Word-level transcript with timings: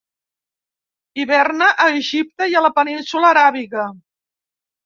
Hiverna 1.19 1.67
a 1.85 1.87
Egipte 1.99 2.49
i 2.55 2.57
a 2.57 2.65
la 2.69 2.75
Península 2.81 3.33
Aràbiga. 3.37 3.89